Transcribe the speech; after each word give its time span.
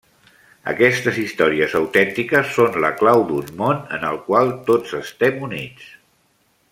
Aquestes 0.69 1.19
històries 1.23 1.75
autèntiques 1.79 2.55
són 2.55 2.79
la 2.85 2.91
clau 3.03 3.21
d'un 3.33 3.53
món 3.61 3.85
en 3.99 4.09
el 4.13 4.19
qual 4.31 4.51
tots 4.71 4.97
estem 5.03 5.39
units. 5.51 5.87